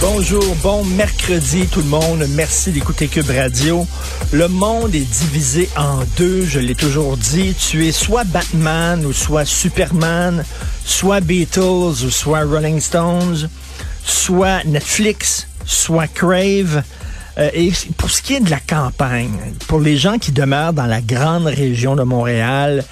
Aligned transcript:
Bonjour, 0.00 0.56
bon 0.62 0.82
mercredi 0.82 1.66
tout 1.66 1.80
le 1.80 1.88
monde. 1.88 2.24
Merci 2.30 2.72
d'écouter 2.72 3.06
Cube 3.06 3.28
Radio. 3.28 3.86
Le 4.32 4.48
monde 4.48 4.94
est 4.94 5.04
divisé 5.04 5.68
en 5.76 5.98
deux, 6.16 6.42
je 6.46 6.58
l'ai 6.58 6.74
toujours 6.74 7.18
dit. 7.18 7.54
Tu 7.54 7.86
es 7.86 7.92
soit 7.92 8.24
Batman 8.24 9.04
ou 9.04 9.12
soit 9.12 9.44
Superman, 9.44 10.42
soit 10.86 11.20
Beatles 11.20 12.02
ou 12.02 12.10
soit 12.10 12.44
Rolling 12.44 12.80
Stones, 12.80 13.50
soit 14.02 14.64
Netflix, 14.64 15.46
soit 15.66 16.06
Crave. 16.06 16.82
Euh, 17.36 17.50
et 17.52 17.70
pour 17.98 18.10
ce 18.10 18.22
qui 18.22 18.34
est 18.34 18.40
de 18.40 18.50
la 18.50 18.60
campagne, 18.60 19.54
pour 19.68 19.80
les 19.80 19.98
gens 19.98 20.16
qui 20.16 20.32
demeurent 20.32 20.72
dans 20.72 20.86
la 20.86 21.02
grande 21.02 21.44
région 21.44 21.94
de 21.94 22.04
Montréal, 22.04 22.84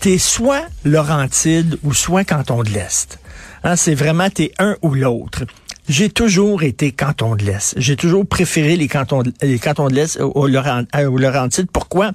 t'es 0.00 0.18
soit 0.18 0.64
Laurentide 0.84 1.78
ou 1.84 1.94
soit 1.94 2.24
Canton 2.24 2.64
de 2.64 2.70
l'Est. 2.70 3.20
Hein, 3.62 3.76
c'est 3.76 3.94
vraiment 3.94 4.30
t'es 4.30 4.50
un 4.58 4.76
ou 4.82 4.94
l'autre. 4.94 5.44
J'ai 5.88 6.10
toujours 6.10 6.64
été 6.64 6.90
canton 6.90 7.36
de 7.36 7.44
l'Est. 7.44 7.74
J'ai 7.76 7.94
toujours 7.94 8.26
préféré 8.26 8.76
les 8.76 8.88
cantons 8.88 9.22
de, 9.22 9.94
l'Est 9.94 10.20
au, 10.20 10.32
au, 10.34 10.48
euh, 10.48 11.10
au 11.10 11.16
Laurentide. 11.16 11.68
Pourquoi? 11.72 12.10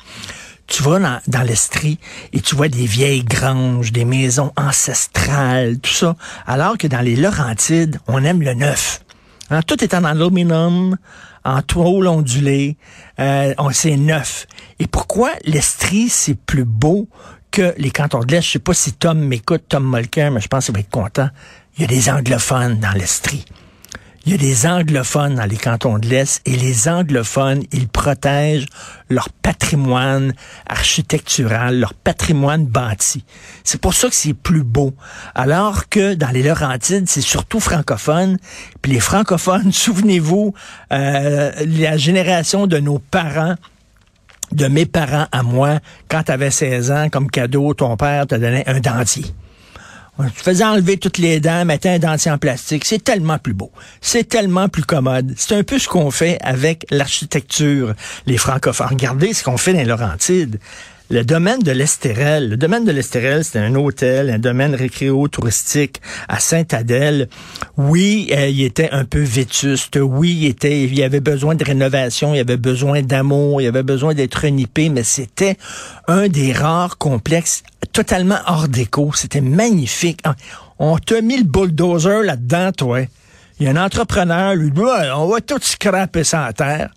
Tu 0.67 0.83
vas 0.83 0.99
dans, 1.27 1.41
l'Estrie 1.41 1.97
et 2.33 2.41
tu 2.41 2.55
vois 2.55 2.67
des 2.67 2.85
vieilles 2.85 3.23
granges, 3.23 3.91
des 3.93 4.05
maisons 4.05 4.51
ancestrales, 4.57 5.79
tout 5.79 5.91
ça. 5.91 6.15
Alors 6.45 6.77
que 6.77 6.87
dans 6.87 6.99
les 7.01 7.15
Laurentides, 7.15 7.99
on 8.07 8.23
aime 8.23 8.41
le 8.41 8.53
neuf. 8.53 9.01
Hein, 9.49 9.61
tout 9.61 9.81
est 9.83 9.93
en 9.93 10.03
aluminium, 10.03 10.97
en 11.45 11.61
tôle 11.61 12.07
ondulée. 12.07 12.77
Euh, 13.19 13.53
on 13.57 13.71
c'est 13.71 13.95
neuf. 13.95 14.47
Et 14.79 14.87
pourquoi 14.87 15.31
l'Estrie, 15.45 16.09
c'est 16.09 16.35
plus 16.35 16.65
beau 16.65 17.07
que 17.51 17.73
les 17.77 17.91
cantons 17.91 18.19
de 18.19 18.31
l'Est? 18.31 18.41
Je 18.41 18.51
sais 18.51 18.59
pas 18.59 18.73
si 18.73 18.93
Tom 18.93 19.19
m'écoute, 19.19 19.63
Tom 19.69 19.89
Mulcair, 19.89 20.31
mais 20.31 20.41
je 20.41 20.47
pense 20.47 20.65
qu'il 20.65 20.73
va 20.73 20.81
être 20.81 20.89
content. 20.89 21.29
Il 21.77 21.81
y 21.81 21.83
a 21.85 21.87
des 21.87 22.09
anglophones 22.09 22.79
dans 22.79 22.91
l'Estrie. 22.91 23.45
Il 24.25 24.33
y 24.33 24.35
a 24.35 24.37
des 24.37 24.67
anglophones 24.67 25.35
dans 25.35 25.45
les 25.45 25.57
cantons 25.57 25.97
de 25.97 26.07
l'Est 26.07 26.41
et 26.45 26.55
les 26.55 26.87
anglophones, 26.87 27.63
ils 27.71 27.87
protègent 27.87 28.67
leur 29.09 29.29
patrimoine 29.29 30.35
architectural, 30.67 31.79
leur 31.79 31.95
patrimoine 31.95 32.67
bâti. 32.67 33.25
C'est 33.63 33.81
pour 33.81 33.95
ça 33.95 34.09
que 34.09 34.15
c'est 34.15 34.35
plus 34.35 34.61
beau. 34.61 34.93
Alors 35.33 35.89
que 35.89 36.13
dans 36.13 36.29
les 36.29 36.43
Laurentides, 36.43 37.09
c'est 37.09 37.21
surtout 37.21 37.59
francophone. 37.59 38.37
Puis 38.83 38.91
les 38.91 38.99
francophones, 38.99 39.71
souvenez-vous, 39.71 40.53
euh, 40.93 41.51
la 41.65 41.97
génération 41.97 42.67
de 42.67 42.77
nos 42.77 42.99
parents, 42.99 43.55
de 44.51 44.67
mes 44.67 44.85
parents 44.85 45.27
à 45.31 45.41
moi, 45.41 45.79
quand 46.09 46.23
tu 46.23 46.31
avais 46.31 46.51
16 46.51 46.91
ans, 46.91 47.09
comme 47.09 47.31
cadeau, 47.31 47.73
ton 47.73 47.97
père 47.97 48.27
te 48.27 48.35
donnait 48.35 48.69
un 48.69 48.81
dentier. 48.81 49.25
Tu 50.35 50.43
faisais 50.43 50.63
enlever 50.63 50.97
toutes 50.97 51.17
les 51.17 51.39
dents, 51.39 51.65
mettais 51.65 51.89
un 51.89 51.99
dentier 51.99 52.31
en 52.31 52.37
plastique. 52.37 52.85
C'est 52.85 53.03
tellement 53.03 53.37
plus 53.37 53.53
beau. 53.53 53.71
C'est 54.01 54.27
tellement 54.27 54.69
plus 54.69 54.83
commode. 54.83 55.33
C'est 55.37 55.55
un 55.55 55.63
peu 55.63 55.79
ce 55.79 55.87
qu'on 55.87 56.11
fait 56.11 56.37
avec 56.41 56.85
l'architecture, 56.89 57.93
les 58.25 58.37
francophones. 58.37 58.87
Regardez 58.89 59.33
ce 59.33 59.43
qu'on 59.43 59.57
fait 59.57 59.73
dans 59.73 59.79
les 59.79 59.85
Laurentides. 59.85 60.59
Le 61.11 61.25
domaine 61.25 61.59
de 61.59 61.71
l'Estérel. 61.73 62.47
Le 62.47 62.55
domaine 62.55 62.85
de 62.85 62.91
l'Estérel, 62.93 63.43
c'est 63.43 63.59
un 63.59 63.75
hôtel, 63.75 64.29
un 64.29 64.39
domaine 64.39 64.73
récréo-touristique 64.73 66.01
à 66.29 66.39
Saint-Adèle. 66.39 67.27
Oui, 67.75 68.29
euh, 68.31 68.47
il 68.47 68.63
était 68.63 68.89
un 68.91 69.03
peu 69.03 69.19
vétuste. 69.19 69.99
Oui, 70.01 70.37
il 70.43 70.45
était, 70.47 70.83
il 70.83 70.97
y 70.97 71.03
avait 71.03 71.19
besoin 71.19 71.55
de 71.55 71.65
rénovation, 71.65 72.33
il 72.33 72.39
avait 72.39 72.55
besoin 72.55 73.01
d'amour, 73.01 73.61
il 73.61 73.67
avait 73.67 73.83
besoin 73.83 74.13
d'être 74.13 74.35
renippé, 74.35 74.87
mais 74.87 75.03
c'était 75.03 75.57
un 76.07 76.29
des 76.29 76.53
rares 76.53 76.97
complexes 76.97 77.63
totalement 77.91 78.39
hors 78.47 78.69
déco. 78.69 79.11
C'était 79.13 79.41
magnifique. 79.41 80.21
Ah, 80.23 80.35
On 80.79 80.97
t'a 80.97 81.19
mis 81.19 81.35
le 81.35 81.43
bulldozer 81.43 82.23
là-dedans, 82.23 82.71
toi. 82.71 83.01
Il 83.61 83.65
y 83.65 83.67
a 83.67 83.73
un 83.73 83.85
entrepreneur, 83.85 84.55
lui, 84.55 84.71
on 85.15 85.27
va 85.27 85.39
tout 85.39 85.59
scraper 85.61 86.23
ça 86.23 86.45
à 86.45 86.51
terre. 86.51 86.89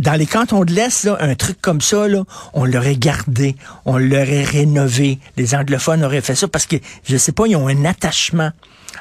Dans 0.00 0.14
les 0.14 0.24
cantons 0.24 0.64
de 0.64 0.72
l'Est, 0.72 1.06
un 1.20 1.34
truc 1.34 1.60
comme 1.60 1.82
ça, 1.82 2.06
on 2.54 2.64
l'aurait 2.64 2.96
gardé, 2.96 3.54
on 3.84 3.98
l'aurait 3.98 4.44
rénové. 4.44 5.18
Les 5.36 5.54
anglophones 5.54 6.02
auraient 6.02 6.22
fait 6.22 6.34
ça 6.34 6.48
parce 6.48 6.64
que, 6.64 6.76
je 7.06 7.18
sais 7.18 7.32
pas, 7.32 7.46
ils 7.46 7.56
ont 7.56 7.68
un 7.68 7.84
attachement 7.84 8.52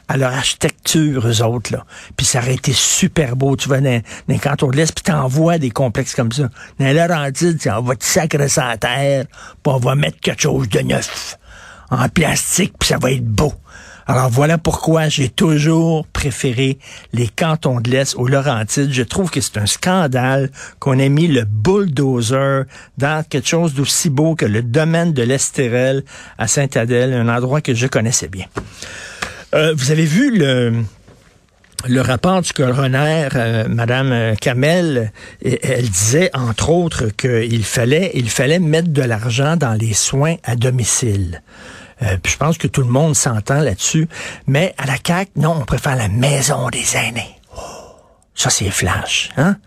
à 0.10 0.18
leur 0.18 0.34
architecture, 0.34 1.26
eux 1.26 1.42
autres, 1.44 1.72
là. 1.72 1.86
Puis 2.18 2.26
ça 2.26 2.40
aurait 2.40 2.56
été 2.56 2.74
super 2.74 3.38
beau. 3.38 3.56
Tu 3.56 3.70
vas 3.70 3.80
dans, 3.80 4.02
dans 4.02 4.02
les 4.28 4.40
cantons 4.40 4.68
de 4.68 4.76
l'Est, 4.76 4.94
puis 4.94 5.04
t'envoies 5.04 5.60
des 5.60 5.72
complexes 5.72 6.14
comme 6.14 6.34
ça. 6.34 6.50
Dans 6.78 6.86
les 6.86 6.94
Laurentides, 6.94 7.62
on 7.74 7.84
va 7.84 7.96
te 7.96 8.04
sacrer 8.04 8.50
ça 8.50 8.68
à 8.68 8.76
terre, 8.76 9.28
puis 9.64 9.74
on 9.74 9.78
va 9.78 9.96
mettre 9.96 10.20
quelque 10.20 10.42
chose 10.42 10.68
de 10.68 10.80
neuf, 10.80 11.38
en 11.90 12.10
plastique, 12.10 12.74
puis 12.78 12.90
ça 12.90 12.98
va 12.98 13.12
être 13.12 13.24
beau. 13.24 13.54
Alors 14.06 14.30
voilà 14.30 14.58
pourquoi 14.58 15.08
j'ai 15.08 15.30
toujours 15.30 16.06
préféré 16.08 16.78
les 17.14 17.28
cantons 17.28 17.80
de 17.80 17.90
l'Est 17.90 18.16
aux 18.16 18.28
Laurentides. 18.28 18.92
Je 18.92 19.04
trouve 19.04 19.32
que 19.32 19.40
c'est 19.40 19.58
un 19.58 19.66
scandale 19.66 20.52
qu'on 20.80 21.00
ait 21.00 21.10
mis 21.10 21.28
le 21.28 21.46
bulldozer 21.46 22.64
dans 22.98 23.24
quelque 23.28 23.48
chose 23.48 23.74
d'aussi 23.74 24.10
beau 24.10 24.36
que 24.36 24.46
le 24.46 24.62
domaine 24.62 25.14
de 25.14 25.24
l'Estérel 25.24 26.04
à 26.38 26.48
Saint-Adèle, 26.48 27.14
un 27.14 27.30
endroit 27.30 27.62
que 27.62 27.74
je 27.74 27.88
connaissais 27.88 28.28
bien. 28.28 28.46
Euh, 29.56 29.74
vous 29.76 29.92
avez 29.92 30.06
vu 30.06 30.38
le, 30.38 30.84
le 31.88 32.02
rapport 32.02 32.42
du 32.42 32.52
coroner, 32.52 33.30
euh, 33.36 33.68
Madame 33.70 34.36
Kamel, 34.42 35.14
elle 35.44 35.90
disait 35.90 36.30
entre 36.34 36.70
autres 36.72 37.10
qu'il 37.10 37.64
fallait, 37.64 38.12
il 38.16 38.30
fallait 38.30 38.60
mettre 38.60 38.90
de 38.90 39.02
l'argent 39.02 39.56
dans 39.56 39.74
les 39.74 39.94
soins 39.94 40.36
à 40.44 40.56
domicile. 40.56 41.42
Euh, 42.02 42.18
puis 42.22 42.32
je 42.34 42.38
pense 42.38 42.58
que 42.58 42.68
tout 42.68 42.82
le 42.82 42.88
monde 42.88 43.16
s'entend 43.16 43.60
là-dessus. 43.60 44.08
Mais 44.48 44.74
à 44.78 44.86
la 44.86 44.96
CAQ, 45.06 45.32
non, 45.36 45.58
on 45.62 45.66
préfère 45.66 45.96
la 45.96 46.10
maison 46.10 46.70
des 46.70 46.96
aînés. 46.96 47.40
Oh, 47.56 47.62
ça, 48.36 48.50
c'est 48.50 48.70
flash. 48.72 49.30
Hein? 49.38 49.58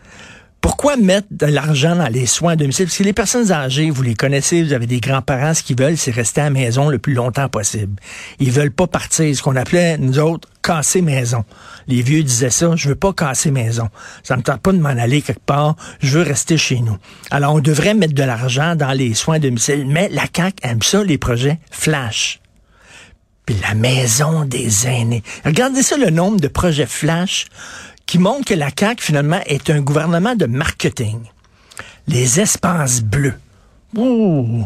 Pourquoi 0.67 0.97
mettre 0.97 1.29
de 1.31 1.47
l'argent 1.47 1.95
dans 1.95 2.09
les 2.09 2.27
soins 2.27 2.55
à 2.55 2.57
domicile? 2.57 2.87
Parce 2.87 2.99
que 2.99 3.05
les 3.05 3.13
personnes 3.13 3.53
âgées, 3.53 3.89
vous 3.89 4.03
les 4.03 4.17
connaissez, 4.17 4.65
vous 4.65 4.73
avez 4.73 4.89
des 4.89 4.99
grands-parents, 4.99 5.55
ce 5.55 5.63
qu'ils 5.63 5.79
veulent, 5.79 5.97
c'est 5.97 6.11
rester 6.11 6.41
à 6.41 6.45
la 6.45 6.51
maison 6.51 6.89
le 6.89 6.99
plus 6.99 7.15
longtemps 7.15 7.49
possible. 7.49 7.95
Ils 8.41 8.51
veulent 8.51 8.73
pas 8.73 8.89
partir, 8.89 9.33
ce 9.37 9.45
qu'on 9.45 9.55
appelait, 9.55 9.97
nous 9.97 10.19
autres, 10.19 10.49
casser 10.65 11.03
maison. 11.03 11.45
Les 11.87 12.03
vieux 12.03 12.25
disaient 12.25 12.51
ça, 12.51 12.73
je 12.75 12.89
veux 12.89 12.97
pas 12.97 13.13
casser 13.13 13.53
maison. 13.53 13.91
Ça 14.25 14.37
me 14.37 14.43
tente 14.43 14.61
pas 14.61 14.73
de 14.73 14.79
m'en 14.79 14.89
aller 14.89 15.23
quelque 15.23 15.45
part, 15.47 15.77
je 16.01 16.19
veux 16.19 16.25
rester 16.25 16.59
chez 16.59 16.81
nous. 16.81 16.97
Alors, 17.31 17.55
on 17.55 17.61
devrait 17.61 17.95
mettre 17.95 18.15
de 18.15 18.25
l'argent 18.25 18.75
dans 18.75 18.93
les 18.93 19.15
soins 19.15 19.37
à 19.37 19.39
domicile, 19.39 19.87
mais 19.87 20.09
la 20.09 20.25
CAQ 20.35 20.57
aime 20.65 20.83
ça, 20.83 21.05
les 21.05 21.17
projets 21.17 21.61
flash. 21.71 22.41
Puis 23.47 23.55
la 23.63 23.75
maison 23.75 24.45
des 24.45 24.89
aînés. 24.89 25.23
Regardez 25.45 25.85
ça, 25.85 25.97
le 25.97 26.11
nombre 26.11 26.41
de 26.41 26.49
projets 26.49 26.87
flash 26.87 27.47
qui 28.07 28.19
montrent 28.19 28.45
que 28.45 28.55
la 28.55 28.71
CAQ, 28.77 29.03
finalement, 29.03 29.41
est 29.47 29.69
un 29.71 29.81
gouvernement 29.81 30.37
de 30.37 30.47
marketing. 30.47 31.19
Les 32.07 32.41
espaces 32.41 33.03
bleus. 33.03 33.35
Ouh, 33.97 34.65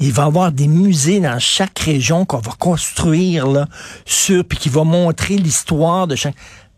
il 0.00 0.12
va 0.12 0.24
y 0.24 0.26
avoir 0.26 0.52
des 0.52 0.68
musées 0.68 1.20
dans 1.20 1.38
chaque 1.38 1.78
région 1.78 2.24
qu'on 2.24 2.38
va 2.38 2.52
construire 2.58 3.46
là, 3.46 3.66
sur, 4.04 4.44
puis 4.44 4.58
qui 4.58 4.68
va 4.68 4.84
montrer 4.84 5.36
l'histoire 5.36 6.06
de 6.06 6.16
chaque. 6.16 6.34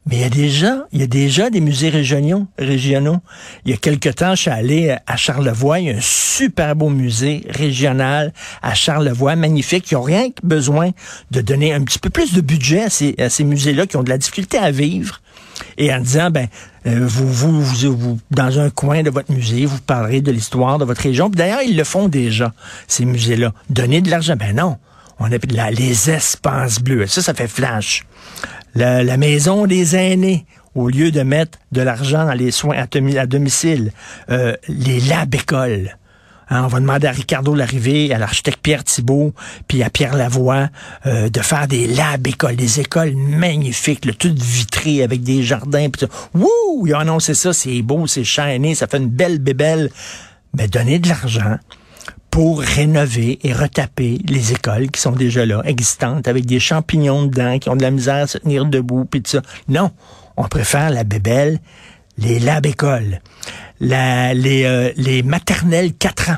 Mais 0.07 0.17
il 0.17 0.21
y 0.21 0.25
a 0.25 0.29
déjà, 0.29 0.87
il 0.93 1.01
y 1.01 1.03
a 1.03 1.07
déjà 1.07 1.49
des 1.49 1.61
musées 1.61 1.89
régionaux, 1.89 2.47
régionaux. 2.59 3.21
Il 3.65 3.71
y 3.71 3.75
a 3.75 3.79
quelque 3.79 4.11
temps, 4.11 4.35
je 4.35 4.43
suis 4.43 4.51
allé 4.51 4.95
à 5.07 5.17
Charlevoix, 5.17 5.81
il 5.81 5.87
y 5.87 5.91
a 5.91 5.97
un 5.97 6.03
super 6.03 6.77
beau 6.77 6.91
musée 6.91 7.47
régional 7.49 8.35
à 8.61 8.75
Charlevoix, 8.75 9.35
magnifique. 9.35 9.91
Ils 9.91 9.95
n'ont 9.95 10.03
rien 10.03 10.29
que 10.29 10.47
besoin 10.47 10.91
de 11.31 11.41
donner 11.41 11.73
un 11.73 11.83
petit 11.83 11.99
peu 11.99 12.11
plus 12.11 12.35
de 12.35 12.43
budget 12.43 12.85
à 13.19 13.31
ces 13.31 13.45
musées-là 13.45 13.87
qui 13.87 13.97
ont 13.97 14.03
de 14.03 14.11
la 14.11 14.19
difficulté 14.19 14.59
à 14.59 14.71
vivre. 14.71 15.23
Et 15.79 15.93
en 15.93 16.01
disant, 16.01 16.31
ben, 16.31 16.49
euh, 16.87 17.01
vous, 17.07 17.27
vous, 17.27 17.63
vous, 17.63 17.97
vous, 17.97 18.19
dans 18.31 18.59
un 18.59 18.71
coin 18.71 19.03
de 19.03 19.11
votre 19.11 19.33
musée, 19.33 19.67
vous 19.67 19.81
parlerez 19.81 20.21
de 20.21 20.31
l'histoire 20.31 20.79
de 20.79 20.85
votre 20.85 21.01
région. 21.01 21.29
D'ailleurs, 21.29 21.63
ils 21.63 21.77
le 21.77 21.85
font 21.85 22.09
déjà, 22.09 22.53
ces 22.87 23.05
musées-là. 23.05 23.53
Donner 23.71 24.01
de 24.01 24.11
l'argent, 24.11 24.37
ben 24.37 24.57
non. 24.57 24.79
On 25.21 25.27
a 25.27 25.37
là, 25.53 25.71
les 25.71 26.11
espaces 26.11 26.81
bleus. 26.81 27.07
Ça, 27.07 27.23
ça 27.23 27.35
fait 27.35 27.47
flash 27.47 28.05
la, 28.75 29.17
maison 29.17 29.67
des 29.67 29.97
aînés, 29.97 30.47
au 30.75 30.89
lieu 30.89 31.11
de 31.11 31.23
mettre 31.23 31.59
de 31.73 31.81
l'argent 31.83 32.25
dans 32.27 32.33
les 32.33 32.51
soins 32.51 32.77
à, 32.77 33.27
domicile, 33.27 33.93
euh, 34.31 34.55
les 34.69 35.01
labs 35.01 35.35
écoles. 35.35 35.97
Hein, 36.51 36.65
on 36.65 36.69
va 36.69 36.81
demander 36.81 37.07
à 37.07 37.13
Ricardo 37.13 37.55
Larrivée, 37.55 38.13
à 38.13 38.19
l'architecte 38.19 38.61
Pierre 38.63 38.85
Thibault, 38.85 39.33
puis 39.67 39.83
à 39.83 39.91
Pierre 39.91 40.15
Lavoie 40.17 40.69
euh, 41.07 41.29
de 41.29 41.41
faire 41.41 41.67
des 41.67 41.87
labs 41.87 42.27
écoles, 42.27 42.57
des 42.57 42.81
écoles 42.81 43.15
magnifiques, 43.17 44.05
le 44.05 44.15
tout 44.15 44.35
vitré 44.37 45.03
avec 45.03 45.23
des 45.23 45.43
jardins. 45.43 45.89
Pis 45.89 46.07
Wouh! 46.35 46.87
Ils 46.87 46.95
ont 46.95 46.99
annoncé 46.99 47.35
ça, 47.35 47.53
c'est 47.53 47.83
beau, 47.83 48.07
c'est 48.07 48.25
shiny, 48.25 48.75
ça 48.75 48.87
fait 48.87 48.99
une 48.99 49.09
belle 49.09 49.39
bébelle. 49.39 49.91
Mais 50.57 50.69
donner 50.69 50.99
de 50.99 51.09
l'argent 51.09 51.57
pour 52.35 52.61
rénover 52.61 53.39
et 53.45 53.53
retaper 53.53 54.19
les 54.27 54.53
écoles 54.53 54.91
qui 54.91 55.01
sont 55.01 55.13
déjà 55.13 55.47
là, 55.47 55.63
existantes, 55.65 56.27
avec 56.27 56.47
des 56.47 56.59
champignons 56.59 57.27
dedans, 57.27 57.61
qui 57.61 57.69
ont 57.69 57.77
de 57.77 57.83
la 57.83 57.93
misère 57.93 58.25
à 58.25 58.27
se 58.27 58.39
tenir 58.39 58.65
debout, 58.65 59.05
puis 59.05 59.23
ça. 59.25 59.41
Non, 59.69 59.93
on 60.37 60.49
préfère 60.49 60.91
la 60.91 61.05
bébelle, 61.05 61.61
les 62.19 62.41
lab-écoles, 62.41 63.21
les, 63.81 64.65
euh, 64.65 64.93
les 64.97 65.23
maternelles 65.23 65.95
4 65.95 66.31
ans. 66.31 66.37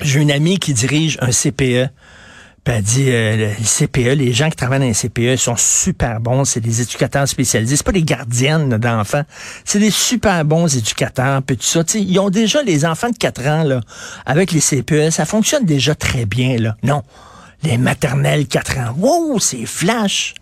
J'ai 0.00 0.20
une 0.20 0.30
amie 0.30 0.58
qui 0.58 0.74
dirige 0.74 1.18
un 1.20 1.30
CPE 1.30 1.90
puis 2.66 2.74
elle 2.74 2.82
dit, 2.82 3.06
euh, 3.10 3.54
CPE, 3.62 4.16
les 4.16 4.32
gens 4.32 4.50
qui 4.50 4.56
travaillent 4.56 4.80
dans 4.80 4.86
les 4.86 4.92
CPE 4.92 5.36
sont 5.36 5.54
super 5.56 6.18
bons. 6.18 6.44
C'est 6.44 6.58
des 6.58 6.82
éducateurs 6.82 7.28
spécialisés. 7.28 7.76
C'est 7.76 7.86
pas 7.86 7.92
des 7.92 8.02
gardiennes 8.02 8.76
d'enfants. 8.76 9.22
C'est 9.64 9.78
des 9.78 9.92
super 9.92 10.44
bons 10.44 10.76
éducateurs, 10.76 11.44
puis 11.44 11.56
tout 11.56 11.62
ça. 11.62 11.84
ils 11.94 12.18
ont 12.18 12.28
déjà 12.28 12.64
les 12.64 12.84
enfants 12.84 13.10
de 13.10 13.16
4 13.16 13.46
ans, 13.46 13.62
là, 13.62 13.80
avec 14.24 14.50
les 14.50 14.58
CPE. 14.58 15.10
Ça 15.10 15.24
fonctionne 15.26 15.64
déjà 15.64 15.94
très 15.94 16.26
bien, 16.26 16.56
là. 16.58 16.76
Non. 16.82 17.04
Les 17.62 17.78
maternelles 17.78 18.48
4 18.48 18.78
ans. 18.78 18.96
Wow, 18.98 19.38
c'est 19.38 19.64
flash. 19.64 20.34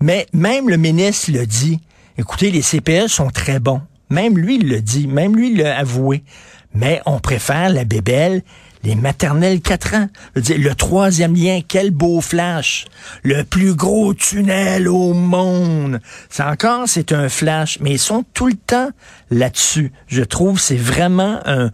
Mais 0.00 0.26
même 0.32 0.68
le 0.68 0.78
ministre 0.78 1.30
le 1.30 1.46
dit. 1.46 1.78
Écoutez, 2.18 2.50
les 2.50 2.62
CPE 2.62 3.06
sont 3.06 3.30
très 3.30 3.60
bons. 3.60 3.82
Même 4.12 4.38
lui 4.38 4.56
il 4.56 4.68
le 4.68 4.80
dit. 4.80 5.06
Même 5.06 5.34
lui 5.34 5.56
l'a 5.56 5.78
avoué. 5.78 6.22
Mais 6.74 7.00
on 7.06 7.18
préfère 7.18 7.70
la 7.70 7.84
bébelle 7.84 8.42
les 8.84 8.94
maternelles 8.94 9.60
4 9.60 9.94
ans. 9.94 10.08
le 10.34 10.72
troisième 10.74 11.34
lien, 11.34 11.60
quel 11.66 11.90
beau 11.90 12.20
flash. 12.20 12.86
Le 13.22 13.44
plus 13.44 13.74
gros 13.74 14.14
tunnel 14.14 14.88
au 14.88 15.12
monde. 15.12 16.00
C'est 16.28 16.42
encore, 16.42 16.84
c'est 16.86 17.12
un 17.12 17.28
flash, 17.28 17.78
mais 17.80 17.92
ils 17.92 17.98
sont 17.98 18.24
tout 18.34 18.48
le 18.48 18.54
temps 18.54 18.90
là-dessus. 19.30 19.92
Je 20.08 20.22
trouve 20.22 20.60
c'est 20.60 20.76
vraiment 20.76 21.40
un, 21.44 21.70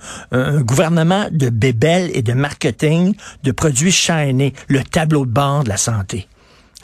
gouvernement 0.61 1.27
de 1.31 1.49
bébelles 1.49 2.11
et 2.15 2.23
de 2.23 2.33
marketing 2.33 3.15
de 3.43 3.53
produits 3.53 3.93
shiny, 3.93 4.53
le 4.69 4.83
tableau 4.83 5.25
de 5.25 5.31
bord 5.31 5.65
de 5.65 5.69
la 5.69 5.77
santé. 5.77 6.29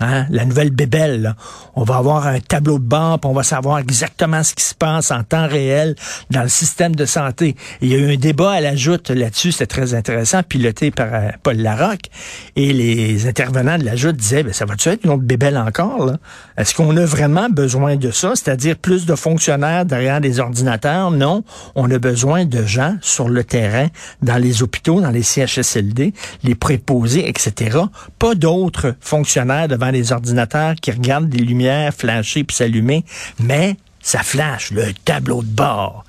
Hein? 0.00 0.26
La 0.30 0.44
nouvelle 0.44 0.70
bébelle, 0.70 1.22
là. 1.22 1.36
on 1.76 1.84
va 1.84 1.98
avoir 1.98 2.26
un 2.26 2.40
tableau 2.40 2.80
de 2.80 2.84
bord, 2.84 3.20
on 3.22 3.32
va 3.32 3.44
savoir 3.44 3.78
exactement 3.78 4.42
ce 4.42 4.52
qui 4.52 4.64
se 4.64 4.74
passe 4.74 5.12
en 5.12 5.22
temps 5.22 5.46
réel 5.46 5.94
dans 6.30 6.42
le 6.42 6.48
système 6.48 6.96
de 6.96 7.04
santé. 7.04 7.54
il 7.80 7.90
y 7.90 7.94
a 7.94 7.98
eu 7.98 8.14
un 8.14 8.16
débat 8.16 8.50
à 8.50 8.60
la 8.60 8.74
joute 8.74 9.10
là-dessus, 9.10 9.52
c'était 9.52 9.66
très 9.66 9.94
intéressant, 9.94 10.42
piloté 10.42 10.90
par 10.90 11.06
euh, 11.12 11.28
Paul 11.44 11.58
Larocque. 11.58 12.10
Et 12.56 12.72
les 12.72 13.28
intervenants 13.28 13.78
de 13.78 13.84
la 13.84 13.94
joute 13.94 14.16
disaient, 14.16 14.42
ben, 14.42 14.52
ça 14.52 14.64
va-tu 14.64 14.88
être 14.88 15.04
une 15.04 15.10
autre 15.10 15.22
bébelle 15.22 15.56
encore? 15.56 16.10
Est-ce 16.56 16.74
qu'on 16.74 16.96
a 16.96 17.04
vraiment 17.04 17.48
besoin 17.48 17.94
de 17.94 18.10
ça? 18.10 18.32
C'est-à-dire 18.34 18.76
plus 18.76 19.06
de 19.06 19.14
fonctionnaires 19.14 19.84
derrière 19.84 20.20
des 20.20 20.40
ordinateurs? 20.40 21.12
Non, 21.12 21.44
on 21.76 21.88
a 21.92 21.98
besoin 21.98 22.46
de 22.46 22.64
gens 22.64 22.96
sur 23.00 23.28
le 23.28 23.44
terrain, 23.44 23.86
dans 24.22 24.38
les 24.38 24.64
hôpitaux, 24.64 25.00
dans 25.00 25.10
les 25.10 25.22
CHSLD, 25.22 26.14
les 26.42 26.54
préposés, 26.56 27.28
etc. 27.28 27.78
Pas 28.18 28.34
d'autres 28.34 28.96
fonctionnaires 29.00 29.68
les 29.90 30.12
ordinateurs 30.12 30.74
qui 30.74 30.90
regardent 30.90 31.28
des 31.28 31.38
lumières 31.38 31.92
flasher 31.94 32.44
puis 32.44 32.56
s'allumer, 32.56 33.04
mais 33.38 33.76
ça 34.00 34.22
flash, 34.22 34.70
le 34.70 34.92
tableau 35.04 35.42
de 35.42 35.48
bord. 35.48 36.04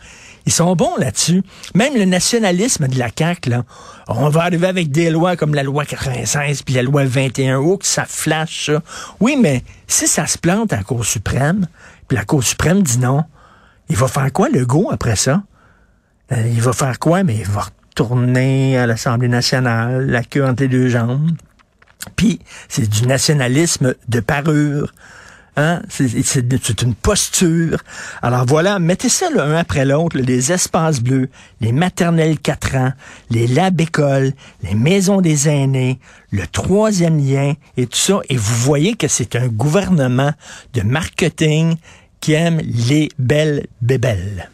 Ils 0.45 0.51
sont 0.51 0.75
bons 0.75 0.95
là-dessus. 0.97 1.43
Même 1.73 1.95
le 1.95 2.05
nationalisme 2.05 2.87
de 2.87 2.99
la 2.99 3.09
CAQ, 3.15 3.49
là, 3.49 3.63
on 4.07 4.29
va 4.29 4.43
arriver 4.43 4.67
avec 4.67 4.91
des 4.91 5.09
lois 5.09 5.35
comme 5.35 5.55
la 5.55 5.63
loi 5.63 5.85
96 5.85 6.61
puis 6.61 6.75
la 6.75 6.83
loi 6.83 7.03
21 7.05 7.57
oh, 7.57 7.77
que 7.77 7.85
ça 7.85 8.05
flash 8.05 8.67
ça. 8.67 8.81
Oui, 9.19 9.37
mais 9.41 9.63
si 9.87 10.07
ça 10.07 10.27
se 10.27 10.37
plante 10.37 10.71
à 10.71 10.77
la 10.77 10.83
Cour 10.83 11.03
suprême, 11.03 11.67
puis 12.07 12.17
la 12.17 12.25
Cour 12.25 12.43
suprême 12.43 12.83
dit 12.83 12.99
non, 12.99 13.23
il 13.89 13.97
va 13.97 14.07
faire 14.07 14.31
quoi 14.31 14.49
le 14.49 14.65
go 14.65 14.89
après 14.91 15.15
ça? 15.15 15.41
Euh, 16.31 16.47
il 16.47 16.61
va 16.61 16.73
faire 16.73 16.99
quoi? 16.99 17.23
Mais 17.23 17.37
il 17.37 17.47
va 17.47 17.61
retourner 17.89 18.77
à 18.77 18.85
l'Assemblée 18.85 19.27
nationale, 19.27 20.05
la 20.05 20.23
queue 20.23 20.45
entre 20.45 20.63
les 20.63 20.69
deux 20.69 20.89
jambes. 20.89 21.31
Puis 22.15 22.39
c'est 22.67 22.89
du 22.89 23.07
nationalisme 23.07 23.95
de 24.07 24.19
parure. 24.19 24.93
Hein? 25.57 25.81
C'est 25.89 26.81
une 26.81 26.95
posture. 26.95 27.77
Alors 28.21 28.45
voilà, 28.45 28.79
mettez 28.79 29.09
ça 29.09 29.29
l'un 29.29 29.55
après 29.55 29.85
l'autre, 29.85 30.17
les 30.17 30.51
espaces 30.51 30.99
bleus, 30.99 31.29
les 31.61 31.71
maternelles 31.71 32.39
4 32.39 32.75
ans, 32.75 32.93
les 33.29 33.47
lab 33.47 33.79
écoles, 33.79 34.33
les 34.63 34.75
maisons 34.75 35.21
des 35.21 35.47
aînés, 35.47 35.99
le 36.31 36.45
troisième 36.47 37.17
lien 37.17 37.53
et 37.77 37.87
tout 37.87 37.97
ça. 37.97 38.19
Et 38.29 38.35
vous 38.35 38.55
voyez 38.55 38.95
que 38.95 39.07
c'est 39.07 39.35
un 39.35 39.47
gouvernement 39.47 40.33
de 40.73 40.81
marketing 40.81 41.75
qui 42.19 42.33
aime 42.33 42.59
les 42.65 43.09
belles 43.17 43.67
bébelles. 43.81 44.49